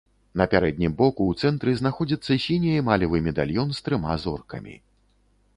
На 0.39 0.45
пярэднім 0.53 0.95
боку 1.01 1.21
ў 1.33 1.49
цэнтры 1.49 1.75
знаходзіцца 1.83 2.39
сіні 2.45 2.71
эмалевы 2.81 3.21
медальён 3.29 3.69
з 3.81 3.87
трыма 3.89 4.21
зоркамі. 4.25 4.75